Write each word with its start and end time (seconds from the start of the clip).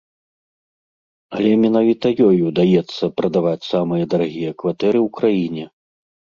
Але 1.39 1.51
менавіта 1.65 2.07
ёй 2.29 2.37
удаецца 2.53 3.03
прадаваць 3.21 3.69
самыя 3.71 4.03
дарагія 4.17 4.51
кватэры 4.65 4.99
ў 5.05 5.07
краіне. 5.23 5.65